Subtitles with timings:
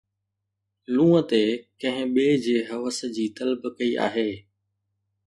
[0.93, 1.43] لُونءَ تي
[1.79, 4.29] ڪنهن ٻئي جي حوس جي طلب ڪئي آهي